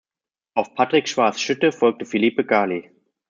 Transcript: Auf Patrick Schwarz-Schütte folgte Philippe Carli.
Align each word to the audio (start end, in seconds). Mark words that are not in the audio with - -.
Auf 0.55 0.73
Patrick 0.73 1.07
Schwarz-Schütte 1.07 1.71
folgte 1.71 2.05
Philippe 2.07 2.43
Carli. 2.43 2.89